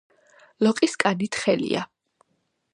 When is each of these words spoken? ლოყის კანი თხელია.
ლოყის 0.67 0.97
კანი 1.05 1.29
თხელია. 1.37 1.85